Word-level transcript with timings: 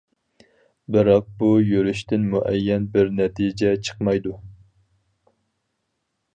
بىراق 0.95 1.27
بۇ 1.41 1.49
يۈرۈشتىن 1.73 2.25
مۇئەييەن 2.33 2.89
بىر 2.97 3.13
نەتىجە 3.21 3.77
چىقمايدۇ. 3.85 4.37